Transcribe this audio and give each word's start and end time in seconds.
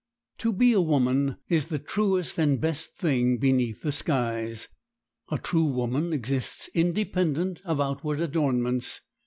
To 0.39 0.51
be 0.51 0.73
a 0.73 0.81
woman 0.81 1.37
is 1.47 1.67
the 1.67 1.77
truest 1.77 2.39
and 2.39 2.59
best 2.59 2.97
thing 2.97 3.37
beneath 3.37 3.83
the 3.83 3.91
skies. 3.91 4.67
A 5.29 5.37
true 5.37 5.65
woman 5.69 6.11
exists 6.11 6.71
independent 6.73 7.61
of 7.65 7.79
outward 7.79 8.19
adornments. 8.19 9.01